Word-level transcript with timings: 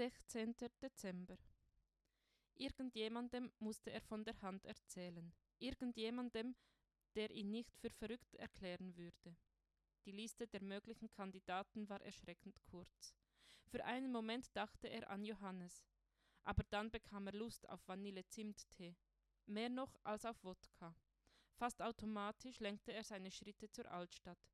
16. 0.00 0.54
Dezember. 0.80 1.36
Irgendjemandem 2.54 3.52
musste 3.58 3.90
er 3.90 4.00
von 4.00 4.24
der 4.24 4.40
Hand 4.40 4.64
erzählen. 4.64 5.30
Irgendjemandem, 5.58 6.56
der 7.16 7.30
ihn 7.30 7.50
nicht 7.50 7.76
für 7.76 7.90
verrückt 7.90 8.34
erklären 8.36 8.96
würde. 8.96 9.36
Die 10.06 10.12
Liste 10.12 10.46
der 10.46 10.62
möglichen 10.62 11.10
Kandidaten 11.10 11.86
war 11.90 12.00
erschreckend 12.00 12.58
kurz. 12.62 13.14
Für 13.66 13.84
einen 13.84 14.10
Moment 14.10 14.48
dachte 14.56 14.88
er 14.88 15.10
an 15.10 15.22
Johannes, 15.22 15.84
aber 16.44 16.64
dann 16.70 16.90
bekam 16.90 17.26
er 17.26 17.34
Lust 17.34 17.68
auf 17.68 17.86
Vanille-Zimttee, 17.86 18.96
mehr 19.44 19.68
noch 19.68 19.94
als 20.02 20.24
auf 20.24 20.42
Wodka. 20.42 20.96
Fast 21.58 21.82
automatisch 21.82 22.58
lenkte 22.60 22.94
er 22.94 23.04
seine 23.04 23.30
Schritte 23.30 23.70
zur 23.70 23.90
Altstadt, 23.90 24.48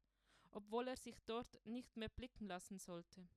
obwohl 0.50 0.88
er 0.88 0.96
sich 0.96 1.20
dort 1.24 1.64
nicht 1.64 1.96
mehr 1.96 2.08
blicken 2.08 2.48
lassen 2.48 2.80
sollte. 2.80 3.28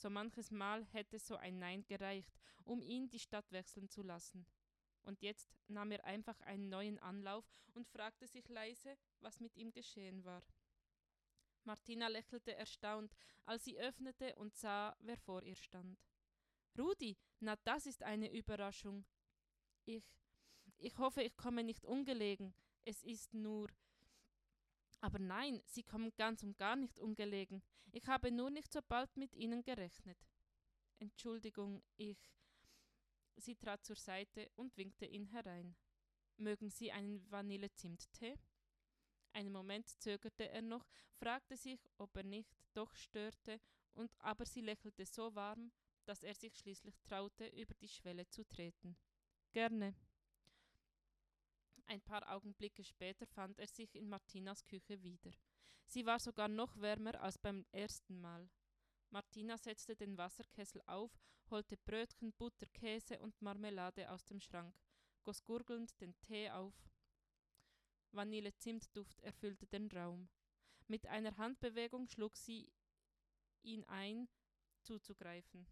So 0.00 0.08
manches 0.08 0.50
Mal 0.50 0.86
hätte 0.92 1.18
so 1.18 1.36
ein 1.36 1.58
Nein 1.58 1.84
gereicht, 1.84 2.32
um 2.64 2.80
ihn 2.80 3.10
die 3.10 3.18
Stadt 3.18 3.52
wechseln 3.52 3.90
zu 3.90 4.02
lassen. 4.02 4.46
Und 5.02 5.20
jetzt 5.20 5.50
nahm 5.68 5.92
er 5.92 6.06
einfach 6.06 6.40
einen 6.40 6.70
neuen 6.70 6.98
Anlauf 7.00 7.44
und 7.74 7.86
fragte 7.86 8.26
sich 8.26 8.48
leise, 8.48 8.96
was 9.20 9.40
mit 9.40 9.54
ihm 9.56 9.72
geschehen 9.72 10.24
war. 10.24 10.42
Martina 11.64 12.08
lächelte 12.08 12.54
erstaunt, 12.54 13.14
als 13.44 13.64
sie 13.64 13.78
öffnete 13.78 14.34
und 14.36 14.54
sah, 14.54 14.96
wer 15.00 15.18
vor 15.18 15.42
ihr 15.42 15.56
stand. 15.56 16.02
Rudi, 16.78 17.18
na 17.40 17.56
das 17.64 17.84
ist 17.84 18.02
eine 18.02 18.32
Überraschung. 18.32 19.04
Ich, 19.84 20.02
ich 20.78 20.96
hoffe, 20.96 21.22
ich 21.22 21.36
komme 21.36 21.62
nicht 21.62 21.84
ungelegen. 21.84 22.54
Es 22.86 23.02
ist 23.02 23.34
nur. 23.34 23.68
Aber 25.00 25.18
nein, 25.18 25.62
Sie 25.64 25.82
kommen 25.82 26.12
ganz 26.16 26.42
und 26.42 26.58
gar 26.58 26.76
nicht 26.76 26.98
ungelegen. 26.98 27.62
Ich 27.92 28.06
habe 28.06 28.30
nur 28.30 28.50
nicht 28.50 28.72
so 28.72 28.80
bald 28.86 29.16
mit 29.16 29.34
Ihnen 29.34 29.62
gerechnet. 29.62 30.18
Entschuldigung, 30.98 31.82
ich. 31.96 32.18
Sie 33.36 33.56
trat 33.56 33.84
zur 33.84 33.96
Seite 33.96 34.50
und 34.56 34.76
winkte 34.76 35.06
ihn 35.06 35.24
herein. 35.24 35.74
Mögen 36.36 36.68
Sie 36.68 36.92
einen 36.92 37.30
Vanillezimttee? 37.30 38.38
Einen 39.32 39.52
Moment 39.52 39.88
zögerte 39.88 40.48
er 40.48 40.62
noch, 40.62 40.86
fragte 41.12 41.56
sich, 41.56 41.80
ob 41.98 42.16
er 42.16 42.24
nicht 42.24 42.54
doch 42.74 42.94
störte, 42.94 43.60
und 43.94 44.10
aber 44.18 44.44
sie 44.44 44.60
lächelte 44.60 45.06
so 45.06 45.34
warm, 45.34 45.72
dass 46.04 46.22
er 46.22 46.34
sich 46.34 46.56
schließlich 46.56 47.00
traute, 47.02 47.46
über 47.46 47.74
die 47.74 47.88
Schwelle 47.88 48.28
zu 48.28 48.44
treten. 48.44 48.96
Gerne. 49.52 49.94
Ein 51.90 52.00
paar 52.02 52.22
Augenblicke 52.32 52.84
später 52.84 53.26
fand 53.26 53.58
er 53.58 53.66
sich 53.66 53.96
in 53.96 54.08
Martinas 54.08 54.64
Küche 54.64 55.02
wieder. 55.02 55.32
Sie 55.86 56.06
war 56.06 56.20
sogar 56.20 56.46
noch 56.46 56.80
wärmer 56.80 57.20
als 57.20 57.36
beim 57.36 57.66
ersten 57.72 58.20
Mal. 58.20 58.48
Martina 59.10 59.58
setzte 59.58 59.96
den 59.96 60.16
Wasserkessel 60.16 60.80
auf, 60.86 61.10
holte 61.50 61.76
Brötchen, 61.76 62.32
Butter, 62.34 62.66
Käse 62.66 63.18
und 63.18 63.42
Marmelade 63.42 64.08
aus 64.08 64.24
dem 64.24 64.38
Schrank, 64.38 64.72
goss 65.24 65.42
gurgelnd 65.42 66.00
den 66.00 66.14
Tee 66.20 66.48
auf. 66.50 66.76
Vanille-Zimtduft 68.12 69.20
erfüllte 69.22 69.66
den 69.66 69.90
Raum. 69.90 70.28
Mit 70.86 71.08
einer 71.08 71.36
Handbewegung 71.38 72.06
schlug 72.06 72.36
sie 72.36 72.72
ihn 73.62 73.82
ein, 73.86 74.28
zuzugreifen. 74.84 75.66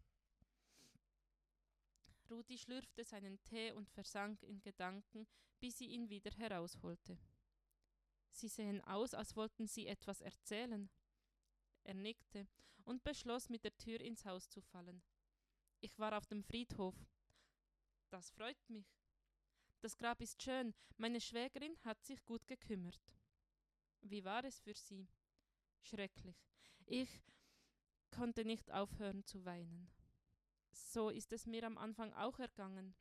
Rudi 2.31 2.59
schlürfte 2.59 3.05
seinen 3.05 3.43
Tee 3.43 3.73
und 3.73 3.89
versank 3.91 4.43
in 4.43 4.61
Gedanken, 4.61 5.27
bis 5.61 5.79
sie 5.79 5.87
ihn 5.87 6.09
wieder 6.09 6.31
herausholte. 6.31 7.19
Sie 8.31 8.49
sehen 8.49 8.83
aus, 8.85 9.15
als 9.15 9.35
wollten 9.37 9.67
Sie 9.67 9.87
etwas 9.87 10.21
erzählen. 10.21 10.91
Er 11.85 11.95
nickte 11.95 12.47
und 12.85 13.03
beschloss, 13.03 13.49
mit 13.49 13.65
der 13.65 13.77
Tür 13.77 14.01
ins 14.01 14.25
Haus 14.25 14.49
zu 14.49 14.61
fallen. 14.61 15.03
Ich 15.81 15.99
war 15.99 16.17
auf 16.17 16.27
dem 16.27 16.43
Friedhof. 16.43 16.95
Das 18.11 18.31
freut 18.31 18.69
mich. 18.69 18.87
Das 19.81 19.97
Grab 19.97 20.21
ist 20.21 20.43
schön, 20.43 20.75
meine 20.97 21.21
Schwägerin 21.21 21.77
hat 21.85 22.03
sich 22.05 22.25
gut 22.25 22.47
gekümmert. 22.47 23.01
Wie 24.01 24.25
war 24.25 24.45
es 24.45 24.59
für 24.61 24.75
Sie? 24.75 25.09
Schrecklich. 25.81 26.37
Ich 26.87 27.23
konnte 28.11 28.45
nicht 28.45 28.73
aufhören 28.73 29.25
zu 29.25 29.45
weinen. 29.45 29.89
So 30.99 31.11
ist 31.11 31.31
es 31.31 31.47
mir 31.47 31.63
am 31.63 31.79
Anfang 31.79 32.13
auch 32.15 32.41
ergangen. 32.41 32.93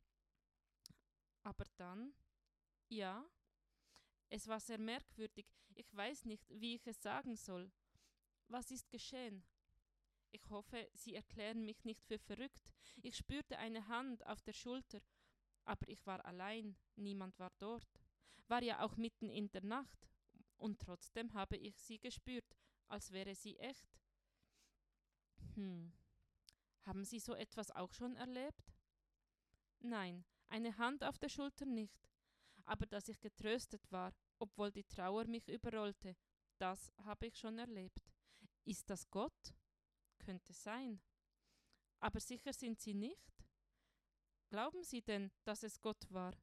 Aber 1.42 1.64
dann, 1.78 2.14
ja, 2.86 3.28
es 4.28 4.46
war 4.46 4.60
sehr 4.60 4.78
merkwürdig. 4.78 5.46
Ich 5.74 5.92
weiß 5.96 6.24
nicht, 6.26 6.48
wie 6.48 6.76
ich 6.76 6.86
es 6.86 7.02
sagen 7.02 7.34
soll. 7.34 7.72
Was 8.46 8.70
ist 8.70 8.88
geschehen? 8.88 9.42
Ich 10.30 10.48
hoffe, 10.48 10.88
Sie 10.92 11.16
erklären 11.16 11.64
mich 11.64 11.84
nicht 11.84 12.04
für 12.04 12.20
verrückt. 12.20 12.72
Ich 13.02 13.16
spürte 13.16 13.58
eine 13.58 13.88
Hand 13.88 14.24
auf 14.26 14.42
der 14.42 14.52
Schulter, 14.52 15.00
aber 15.64 15.88
ich 15.88 16.06
war 16.06 16.24
allein, 16.24 16.76
niemand 16.94 17.36
war 17.40 17.50
dort. 17.58 18.00
War 18.46 18.62
ja 18.62 18.84
auch 18.84 18.96
mitten 18.96 19.28
in 19.28 19.50
der 19.50 19.64
Nacht, 19.64 20.08
und 20.56 20.80
trotzdem 20.80 21.34
habe 21.34 21.56
ich 21.56 21.76
sie 21.80 21.98
gespürt, 21.98 22.56
als 22.86 23.10
wäre 23.10 23.34
sie 23.34 23.58
echt. 23.58 23.88
Hm. 25.56 25.97
Haben 26.82 27.04
Sie 27.04 27.18
so 27.18 27.34
etwas 27.34 27.70
auch 27.70 27.92
schon 27.92 28.16
erlebt? 28.16 28.74
Nein, 29.80 30.24
eine 30.48 30.76
Hand 30.78 31.04
auf 31.04 31.18
der 31.18 31.28
Schulter 31.28 31.66
nicht, 31.66 32.08
aber 32.64 32.86
dass 32.86 33.08
ich 33.08 33.20
getröstet 33.20 33.90
war, 33.92 34.12
obwohl 34.38 34.70
die 34.70 34.84
Trauer 34.84 35.24
mich 35.26 35.48
überrollte, 35.48 36.16
das 36.58 36.92
habe 37.04 37.26
ich 37.26 37.38
schon 37.38 37.58
erlebt. 37.58 38.12
Ist 38.64 38.90
das 38.90 39.08
Gott? 39.10 39.54
Könnte 40.18 40.52
sein. 40.52 41.00
Aber 42.00 42.20
sicher 42.20 42.52
sind 42.52 42.80
Sie 42.80 42.94
nicht? 42.94 43.32
Glauben 44.50 44.82
Sie 44.82 45.02
denn, 45.02 45.30
dass 45.44 45.62
es 45.62 45.80
Gott 45.80 46.10
war? 46.10 46.34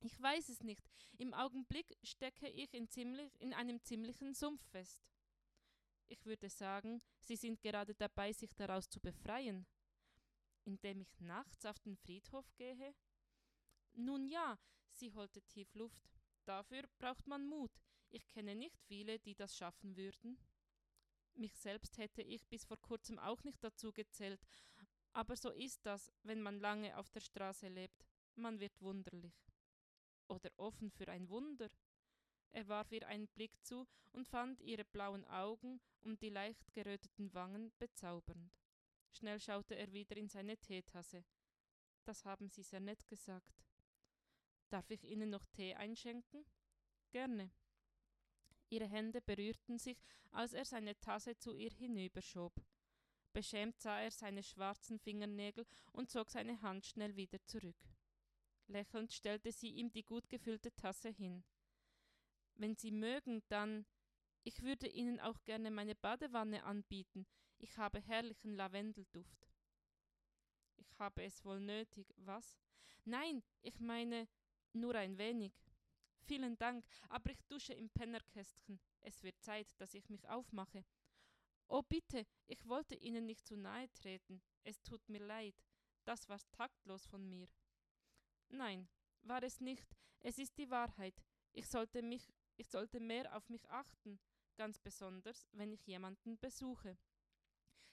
Ich 0.00 0.20
weiß 0.20 0.48
es 0.48 0.62
nicht. 0.62 0.82
Im 1.18 1.34
Augenblick 1.34 1.96
stecke 2.02 2.48
ich 2.48 2.72
in, 2.74 2.88
ziemlich, 2.88 3.40
in 3.40 3.54
einem 3.54 3.82
ziemlichen 3.82 4.34
Sumpf 4.34 4.62
fest. 4.70 5.00
Ich 6.12 6.26
würde 6.26 6.50
sagen, 6.50 7.00
Sie 7.20 7.36
sind 7.36 7.62
gerade 7.62 7.94
dabei, 7.94 8.34
sich 8.34 8.54
daraus 8.54 8.86
zu 8.86 9.00
befreien. 9.00 9.66
Indem 10.64 11.00
ich 11.00 11.18
nachts 11.20 11.64
auf 11.64 11.78
den 11.78 11.96
Friedhof 11.96 12.44
gehe? 12.56 12.94
Nun 13.94 14.26
ja, 14.28 14.58
sie 14.90 15.10
holte 15.14 15.40
tief 15.40 15.74
Luft. 15.74 16.10
Dafür 16.44 16.82
braucht 16.98 17.26
man 17.26 17.46
Mut. 17.46 17.72
Ich 18.10 18.28
kenne 18.28 18.54
nicht 18.54 18.78
viele, 18.82 19.20
die 19.20 19.34
das 19.34 19.56
schaffen 19.56 19.96
würden. 19.96 20.38
Mich 21.32 21.56
selbst 21.56 21.96
hätte 21.96 22.20
ich 22.20 22.46
bis 22.46 22.66
vor 22.66 22.76
kurzem 22.76 23.18
auch 23.18 23.42
nicht 23.42 23.64
dazu 23.64 23.90
gezählt, 23.90 24.46
aber 25.14 25.34
so 25.34 25.48
ist 25.48 25.86
das, 25.86 26.12
wenn 26.24 26.42
man 26.42 26.60
lange 26.60 26.94
auf 26.98 27.08
der 27.08 27.20
Straße 27.20 27.68
lebt. 27.68 28.04
Man 28.34 28.60
wird 28.60 28.82
wunderlich. 28.82 29.46
Oder 30.28 30.50
offen 30.58 30.90
für 30.90 31.08
ein 31.08 31.30
Wunder. 31.30 31.70
Er 32.52 32.68
warf 32.68 32.92
ihr 32.92 33.06
einen 33.06 33.28
Blick 33.28 33.52
zu 33.64 33.86
und 34.12 34.28
fand 34.28 34.60
ihre 34.60 34.84
blauen 34.84 35.24
Augen 35.26 35.80
und 36.02 36.20
die 36.22 36.28
leicht 36.28 36.72
geröteten 36.74 37.32
Wangen 37.32 37.72
bezaubernd. 37.78 38.52
Schnell 39.10 39.40
schaute 39.40 39.74
er 39.74 39.92
wieder 39.92 40.16
in 40.16 40.28
seine 40.28 40.56
Teetasse. 40.58 41.24
Das 42.04 42.24
haben 42.24 42.50
Sie 42.50 42.62
sehr 42.62 42.80
nett 42.80 43.06
gesagt. 43.08 43.64
Darf 44.68 44.90
ich 44.90 45.04
Ihnen 45.04 45.30
noch 45.30 45.44
Tee 45.46 45.74
einschenken? 45.74 46.44
Gerne. 47.10 47.50
Ihre 48.68 48.86
Hände 48.86 49.20
berührten 49.20 49.78
sich, 49.78 50.02
als 50.30 50.54
er 50.54 50.64
seine 50.64 50.98
Tasse 50.98 51.36
zu 51.36 51.54
ihr 51.54 51.70
hinüberschob. 51.70 52.54
Beschämt 53.32 53.80
sah 53.80 54.00
er 54.00 54.10
seine 54.10 54.42
schwarzen 54.42 54.98
Fingernägel 54.98 55.66
und 55.92 56.10
zog 56.10 56.30
seine 56.30 56.60
Hand 56.62 56.86
schnell 56.86 57.16
wieder 57.16 57.42
zurück. 57.46 57.76
Lächelnd 58.66 59.12
stellte 59.12 59.52
sie 59.52 59.70
ihm 59.70 59.90
die 59.90 60.04
gut 60.04 60.28
gefüllte 60.28 60.74
Tasse 60.74 61.10
hin. 61.10 61.44
Wenn 62.54 62.76
Sie 62.76 62.90
mögen, 62.90 63.42
dann. 63.48 63.86
Ich 64.44 64.62
würde 64.62 64.88
Ihnen 64.88 65.20
auch 65.20 65.42
gerne 65.44 65.70
meine 65.70 65.94
Badewanne 65.94 66.64
anbieten. 66.64 67.26
Ich 67.58 67.78
habe 67.78 68.00
herrlichen 68.00 68.54
Lavendelduft. 68.56 69.48
Ich 70.76 70.98
habe 70.98 71.22
es 71.22 71.44
wohl 71.44 71.60
nötig, 71.60 72.12
was? 72.16 72.58
Nein, 73.04 73.44
ich 73.62 73.78
meine 73.78 74.28
nur 74.72 74.96
ein 74.96 75.16
wenig. 75.16 75.52
Vielen 76.24 76.56
Dank, 76.58 76.84
aber 77.08 77.30
ich 77.30 77.42
dusche 77.44 77.72
im 77.72 77.90
Pennerkästchen. 77.90 78.80
Es 79.00 79.22
wird 79.22 79.40
Zeit, 79.40 79.68
dass 79.80 79.94
ich 79.94 80.08
mich 80.08 80.28
aufmache. 80.28 80.84
Oh 81.68 81.82
bitte, 81.82 82.26
ich 82.46 82.66
wollte 82.66 82.94
Ihnen 82.94 83.26
nicht 83.26 83.46
zu 83.46 83.56
nahe 83.56 83.92
treten. 83.92 84.42
Es 84.62 84.82
tut 84.82 85.08
mir 85.08 85.24
leid. 85.24 85.54
Das 86.04 86.28
war 86.28 86.38
taktlos 86.52 87.06
von 87.06 87.28
mir. 87.28 87.48
Nein, 88.48 88.88
war 89.22 89.42
es 89.42 89.60
nicht. 89.60 89.96
Es 90.20 90.38
ist 90.38 90.58
die 90.58 90.70
Wahrheit. 90.70 91.14
Ich 91.52 91.68
sollte 91.68 92.02
mich 92.02 92.32
ich 92.56 92.68
sollte 92.68 93.00
mehr 93.00 93.36
auf 93.36 93.48
mich 93.48 93.68
achten, 93.70 94.18
ganz 94.56 94.78
besonders, 94.78 95.48
wenn 95.52 95.72
ich 95.72 95.86
jemanden 95.86 96.38
besuche. 96.38 96.96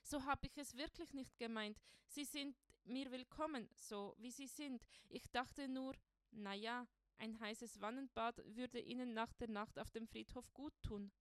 So 0.01 0.25
habe 0.25 0.47
ich 0.47 0.57
es 0.57 0.75
wirklich 0.75 1.13
nicht 1.13 1.38
gemeint. 1.38 1.79
Sie 2.07 2.25
sind 2.25 2.57
mir 2.83 3.11
willkommen, 3.11 3.69
so 3.75 4.15
wie 4.17 4.31
Sie 4.31 4.47
sind. 4.47 4.85
Ich 5.09 5.29
dachte 5.31 5.67
nur, 5.67 5.95
na 6.31 6.53
ja, 6.53 6.88
ein 7.17 7.39
heißes 7.39 7.81
Wannenbad 7.81 8.41
würde 8.56 8.79
Ihnen 8.79 9.13
nach 9.13 9.33
der 9.33 9.50
Nacht 9.50 9.77
auf 9.77 9.91
dem 9.91 10.07
Friedhof 10.07 10.51
gut 10.53 10.73
tun. 10.81 11.11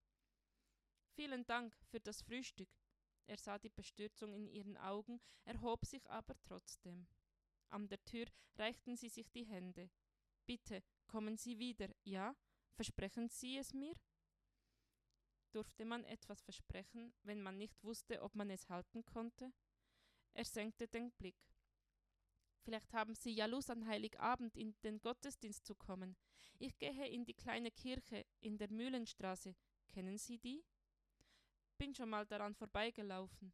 Vielen 1.15 1.45
Dank 1.45 1.75
für 1.89 1.99
das 1.99 2.21
Frühstück. 2.21 2.69
er 3.27 3.37
sah 3.37 3.59
die 3.59 3.69
Bestürzung 3.69 4.33
in 4.33 4.47
ihren 4.47 4.75
Augen, 4.77 5.21
erhob 5.45 5.85
sich 5.85 6.09
aber 6.09 6.33
trotzdem. 6.41 7.07
An 7.69 7.87
der 7.87 8.03
Tür 8.03 8.25
reichten 8.57 8.95
sie 8.95 9.09
sich 9.09 9.29
die 9.29 9.45
Hände. 9.45 9.91
Bitte, 10.47 10.81
kommen 11.05 11.37
Sie 11.37 11.59
wieder, 11.59 11.89
ja? 12.03 12.35
Versprechen 12.73 13.29
Sie 13.29 13.57
es 13.57 13.73
mir? 13.73 13.93
Durfte 15.51 15.83
man 15.85 16.03
etwas 16.05 16.41
versprechen, 16.41 17.13
wenn 17.23 17.41
man 17.41 17.57
nicht 17.57 17.83
wusste, 17.83 18.21
ob 18.21 18.35
man 18.35 18.49
es 18.49 18.69
halten 18.69 19.03
konnte? 19.05 19.51
Er 20.33 20.45
senkte 20.45 20.87
den 20.87 21.11
Blick. 21.11 21.35
Vielleicht 22.61 22.93
haben 22.93 23.15
Sie 23.15 23.31
ja 23.31 23.47
Lust, 23.47 23.71
an 23.71 23.87
Heiligabend 23.87 24.55
in 24.55 24.75
den 24.83 25.01
Gottesdienst 25.01 25.65
zu 25.65 25.73
kommen. 25.73 26.15
Ich 26.59 26.77
gehe 26.77 27.07
in 27.07 27.25
die 27.25 27.33
kleine 27.33 27.71
Kirche 27.71 28.25
in 28.41 28.57
der 28.57 28.69
Mühlenstraße. 28.69 29.55
Kennen 29.87 30.17
Sie 30.17 30.37
die? 30.37 30.63
Bin 31.77 31.95
schon 31.95 32.09
mal 32.09 32.25
daran 32.25 32.53
vorbeigelaufen. 32.53 33.53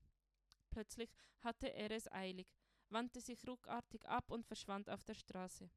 Plötzlich 0.70 1.10
hatte 1.40 1.72
er 1.72 1.92
es 1.92 2.12
eilig, 2.12 2.48
wandte 2.90 3.22
sich 3.22 3.48
ruckartig 3.48 4.06
ab 4.06 4.32
und 4.32 4.46
verschwand 4.46 4.90
auf 4.90 5.04
der 5.04 5.14
Straße. 5.14 5.70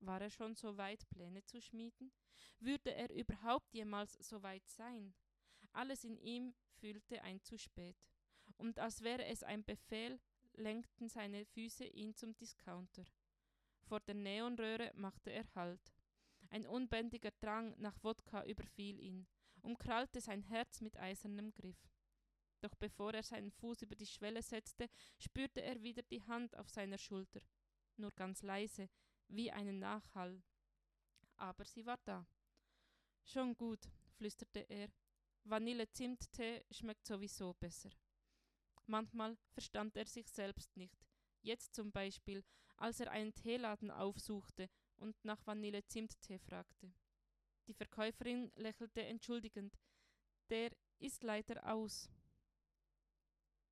War 0.00 0.20
er 0.20 0.30
schon 0.30 0.54
so 0.56 0.76
weit, 0.76 1.08
Pläne 1.10 1.44
zu 1.44 1.60
schmieden? 1.60 2.12
Würde 2.58 2.94
er 2.94 3.10
überhaupt 3.10 3.72
jemals 3.74 4.14
so 4.14 4.42
weit 4.42 4.66
sein? 4.68 5.14
Alles 5.72 6.04
in 6.04 6.18
ihm 6.18 6.54
fühlte 6.78 7.22
ein 7.22 7.42
zu 7.42 7.58
spät. 7.58 7.96
Und 8.56 8.78
als 8.78 9.02
wäre 9.02 9.24
es 9.26 9.42
ein 9.42 9.64
Befehl, 9.64 10.18
lenkten 10.54 11.08
seine 11.08 11.44
Füße 11.44 11.84
ihn 11.84 12.14
zum 12.14 12.34
Discounter. 12.36 13.04
Vor 13.82 14.00
der 14.00 14.14
Neonröhre 14.14 14.92
machte 14.94 15.30
er 15.30 15.44
Halt. 15.54 15.92
Ein 16.48 16.66
unbändiger 16.66 17.30
Drang 17.40 17.74
nach 17.78 18.02
Wodka 18.02 18.44
überfiel 18.44 18.98
ihn, 18.98 19.26
umkrallte 19.62 20.20
sein 20.20 20.42
Herz 20.42 20.80
mit 20.80 20.96
eisernem 20.96 21.52
Griff. 21.52 21.90
Doch 22.60 22.74
bevor 22.74 23.14
er 23.14 23.22
seinen 23.22 23.52
Fuß 23.52 23.82
über 23.82 23.94
die 23.94 24.06
Schwelle 24.06 24.42
setzte, 24.42 24.88
spürte 25.18 25.62
er 25.62 25.82
wieder 25.82 26.02
die 26.02 26.22
Hand 26.22 26.56
auf 26.56 26.68
seiner 26.68 26.98
Schulter, 26.98 27.40
nur 27.96 28.10
ganz 28.12 28.42
leise, 28.42 28.88
wie 29.30 29.50
einen 29.50 29.78
Nachhall. 29.78 30.42
Aber 31.36 31.64
sie 31.64 31.86
war 31.86 31.98
da. 32.04 32.26
Schon 33.24 33.56
gut, 33.56 33.88
flüsterte 34.16 34.60
er. 34.68 34.88
Vanille-Zimttee 35.44 36.64
schmeckt 36.70 37.06
sowieso 37.06 37.54
besser. 37.54 37.90
Manchmal 38.86 39.38
verstand 39.52 39.96
er 39.96 40.06
sich 40.06 40.28
selbst 40.30 40.76
nicht. 40.76 41.06
Jetzt 41.42 41.74
zum 41.74 41.92
Beispiel, 41.92 42.44
als 42.76 43.00
er 43.00 43.10
einen 43.10 43.34
Teeladen 43.34 43.90
aufsuchte 43.90 44.68
und 44.96 45.16
nach 45.24 45.46
Vanille-Zimttee 45.46 46.38
fragte. 46.38 46.92
Die 47.66 47.74
Verkäuferin 47.74 48.50
lächelte 48.56 49.02
entschuldigend. 49.04 49.78
Der 50.48 50.70
ist 50.98 51.22
leider 51.22 51.72
aus. 51.72 52.10